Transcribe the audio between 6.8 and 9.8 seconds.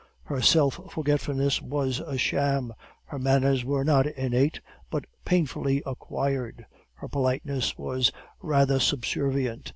her politeness was rather subservient.